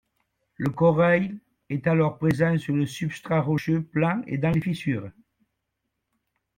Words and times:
Le 0.55 0.71
corail 0.71 1.37
est 1.69 1.85
alors 1.85 2.17
présent 2.17 2.57
sur 2.57 2.75
le 2.75 2.87
substrat 2.87 3.39
rocheux 3.39 3.83
plan 3.83 4.23
et 4.25 4.39
dans 4.39 4.49
les 4.49 4.59
fissures. 4.59 5.11